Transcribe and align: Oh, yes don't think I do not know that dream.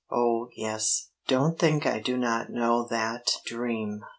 Oh, 0.09 0.49
yes 0.55 1.11
don't 1.27 1.59
think 1.59 1.85
I 1.85 1.99
do 1.99 2.17
not 2.17 2.49
know 2.49 2.87
that 2.89 3.27
dream. 3.45 4.01